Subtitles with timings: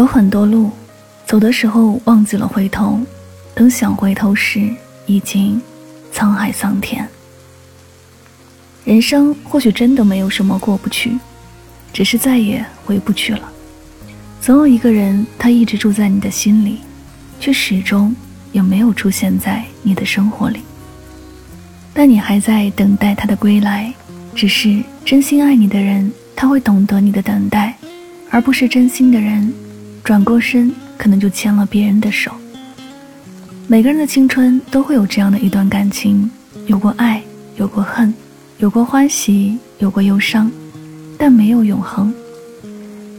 [0.00, 0.70] 有很多路，
[1.26, 2.98] 走的时候忘记了回头，
[3.54, 4.74] 等想回头时，
[5.04, 5.60] 已经
[6.10, 7.06] 沧海桑田。
[8.86, 11.18] 人生或许真的没有什么过不去，
[11.92, 13.52] 只是再也回不去了。
[14.40, 16.78] 总有一个人，他一直住在你的心里，
[17.38, 18.16] 却始终
[18.52, 20.60] 也没有出现在你的生活里。
[21.92, 23.92] 但你还在等待他的归来，
[24.34, 27.76] 只是真心爱你的人，他会懂得你的等待，
[28.30, 29.52] 而不是真心的人，
[30.02, 32.32] 转过身可能就牵了别人的手。
[33.66, 36.28] 每个人的青春都会有这样的一段感情，
[36.66, 37.22] 有过爱，
[37.56, 38.12] 有过恨，
[38.58, 40.50] 有过欢喜，有过忧伤，
[41.16, 42.12] 但没有永恒。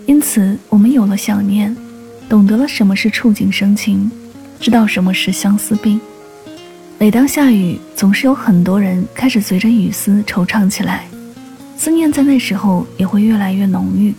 [0.05, 1.75] 因此，我们有了想念，
[2.27, 4.11] 懂得了什么是触景生情，
[4.59, 6.01] 知道什么是相思病。
[6.97, 11.05] 每当下雨，总是有很多人开始随着雨丝惆怅起来，
[11.77, 14.13] 思念在那时候也会越来越浓郁。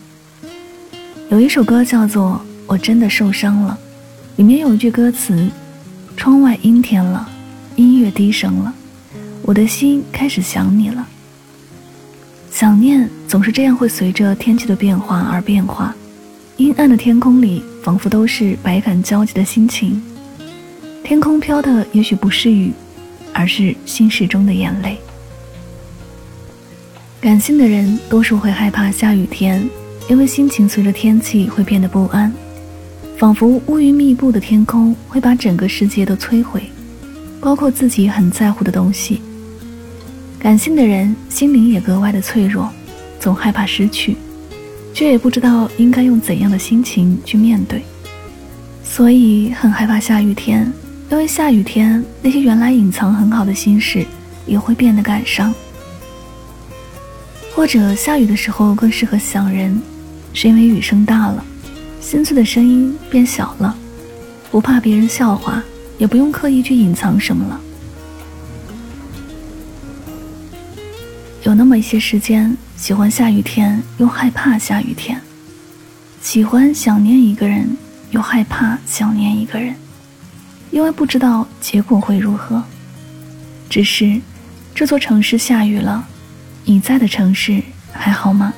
[1.28, 3.78] 有一首歌叫做《我真的受伤了》，
[4.38, 5.48] 里面有一句歌词
[6.16, 7.28] ：“窗外阴天了，
[7.76, 8.72] 音乐低声了，
[9.42, 11.06] 我的心开始想你了。”
[12.50, 15.94] 想念总是这样，会随着天气的变化而变化。
[16.58, 20.02] 阴暗的天空里，仿佛都是百感交集的心情。
[21.02, 22.72] 天空飘的也许不是雨，
[23.32, 24.98] 而是心事中的眼泪。
[27.20, 29.68] 感性的人多数会害怕下雨天，
[30.08, 32.32] 因为心情随着天气会变得不安，
[33.22, 36.60] 仿佛乌云密布的天空会把整个世界都摧毁，
[37.40, 39.22] 包括自己很在乎的东西。
[40.40, 42.68] 感性的人心灵也格外的脆弱，
[43.20, 44.16] 总害怕失去，
[44.92, 47.84] 却也不知道应该用怎样的心情去面对，
[48.82, 50.72] 所以很害怕下雨天。
[51.08, 54.04] 因为下雨天，那些原来隐藏很好的心事
[54.46, 55.54] 也会变得感伤。
[57.54, 59.80] 或者下雨的时候更适合想人，
[60.34, 61.44] 是因为雨声大了，
[62.02, 63.74] 心碎的声音变小了，
[64.50, 65.62] 不怕别人笑话，
[65.98, 67.60] 也不用刻意去隐藏什么了。
[71.44, 75.16] 有那么一些时间，喜欢下雨天，又害怕下雨天；
[76.20, 77.76] 喜欢想念一个人，
[78.10, 79.72] 又害怕想念一个人。
[80.72, 82.62] 因为不知道结果会如何，
[83.70, 84.20] 只是
[84.74, 86.04] 这座城市下雨了，
[86.64, 87.62] 你在的城市
[87.92, 88.52] 还好吗？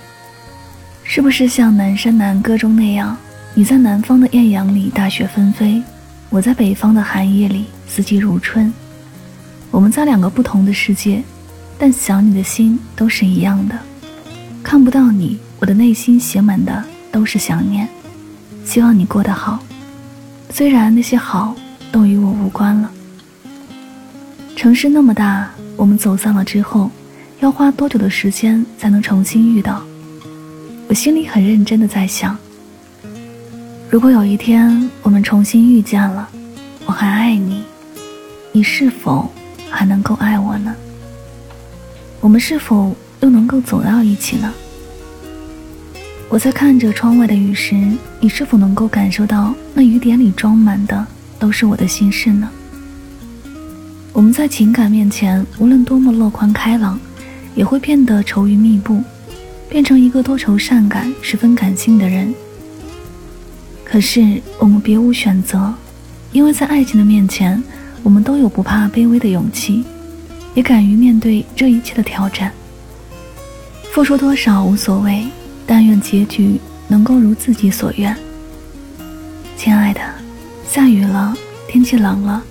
[1.02, 3.16] 是不是像《南山南歌》中那样，
[3.56, 5.80] 你在南方的艳阳里大雪纷飞，
[6.28, 8.72] 我在北方的寒夜里四季如春。
[9.70, 11.22] 我们在两个不同的世界，
[11.78, 13.78] 但想你的心都是一样的。
[14.62, 17.88] 看不到你，我的内心写满的都是想念。
[18.64, 19.60] 希望你过得好，
[20.50, 21.54] 虽然那些好。
[21.92, 22.90] 都与我无关了。
[24.56, 26.90] 城市那么大，我们走散了之后，
[27.38, 29.80] 要花多久的时间才能重新遇到？
[30.88, 32.36] 我心里很认真的在想，
[33.94, 36.28] 如果有一天我们重新遇见了，
[36.84, 37.62] 我还爱你，
[38.50, 39.30] 你是否
[39.70, 40.74] 还能够爱我呢？
[42.18, 44.52] 我们是否又能够走到一起呢？
[46.28, 47.76] 我在看着窗外的雨时，
[48.18, 51.06] 你是否能够感受到那雨点里装满的？
[51.38, 52.50] 都是我的心事呢。
[54.12, 56.98] 我们在情感面前，无论多么乐观开朗，
[57.54, 59.00] 也会变得愁云密布，
[59.68, 62.34] 变成一个多愁善感、十分感性的人。
[63.94, 65.72] 可是我们别无选择，
[66.32, 67.62] 因为在爱情的面前，
[68.02, 69.84] 我们都有不怕卑微的勇气，
[70.52, 72.50] 也敢于面对这一切的挑战。
[73.92, 75.28] 付出多少无所谓，
[75.64, 78.16] 但愿结局能够如自己所愿。
[79.56, 80.00] 亲爱的。
[80.68, 81.32] 下雨了，
[81.68, 82.42] 天气冷了，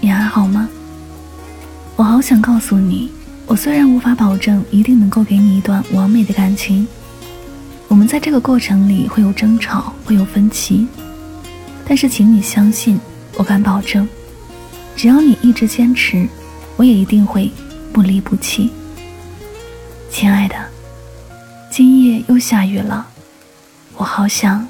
[0.00, 0.68] 你还好吗？
[1.96, 3.10] 我好想告诉你，
[3.46, 6.86] 我虽然无法保证一定能够给你一段完美的感情，
[7.88, 10.86] 我们在这个过程里会有争吵，会有分歧，
[11.86, 12.98] 但是请你相信，
[13.36, 14.08] 我敢保证，
[14.96, 16.26] 只要你一直坚持，
[16.76, 17.50] 我也一定会
[17.92, 18.70] 不离不弃。
[20.10, 20.56] 亲爱的，
[21.70, 23.06] 今夜又下雨了，
[23.96, 24.66] 我好想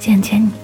[0.00, 0.63] 见见你。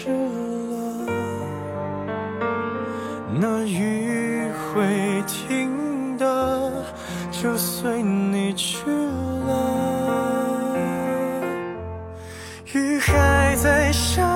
[3.33, 6.71] 那雨会停的，
[7.31, 9.51] 就随你去了。
[12.73, 14.27] 雨还在下。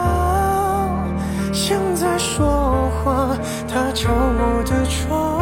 [1.52, 3.38] 像在说话，
[3.68, 5.42] 他敲我的窗，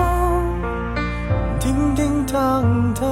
[1.59, 3.03] 叮叮当当。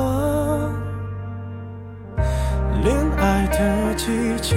[2.84, 4.56] 恋爱的季节，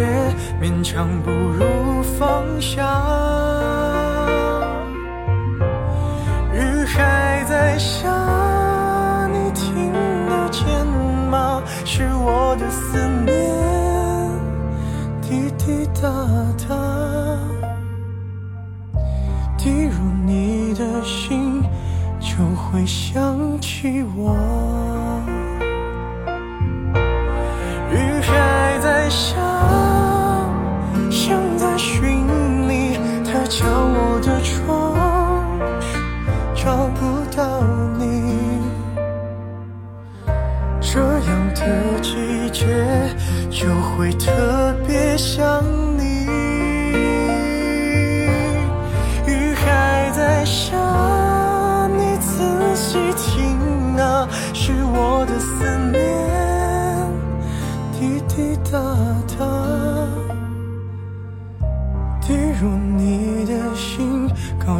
[0.60, 3.83] 勉强不如放下。
[16.00, 16.10] 哒
[16.68, 16.74] 哒。
[19.56, 19.94] 滴入
[20.26, 21.62] 你的心，
[22.20, 24.36] 就会想起我。
[27.90, 29.36] 雨还在下，
[31.10, 32.26] 像在寻
[32.68, 32.98] 你。
[33.24, 34.94] 它敲我的窗，
[36.54, 37.62] 找不到
[37.98, 38.04] 你。
[40.80, 42.66] 这样的季节，
[43.50, 45.63] 就会特别想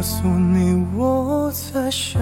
[0.05, 2.21] 告诉你我在想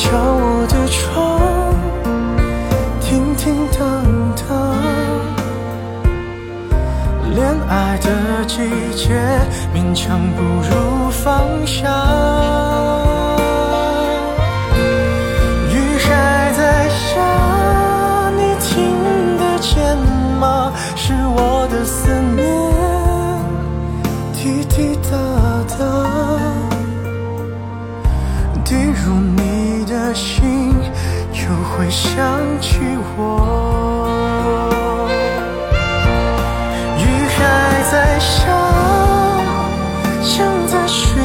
[0.00, 1.74] 敲我的窗，
[3.00, 3.80] 叮叮当
[4.36, 4.46] 当。
[7.34, 8.58] 恋爱的季
[8.96, 9.18] 节，
[9.74, 13.17] 勉强不如放下。
[38.18, 38.46] 像，
[40.22, 41.16] 像在寻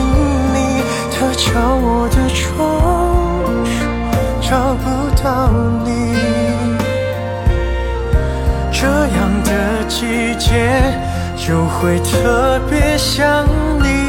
[0.54, 0.84] 你。
[1.12, 2.62] 它敲我的窗，
[4.42, 4.86] 找不
[5.24, 5.50] 到
[5.86, 5.90] 你。
[8.72, 10.50] 这样的季节
[11.38, 13.46] 就会特别想
[13.82, 14.03] 你。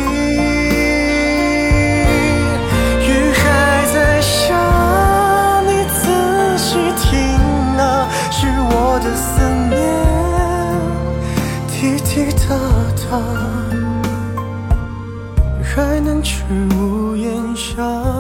[15.63, 16.43] 还能去
[16.77, 18.14] 屋檐下。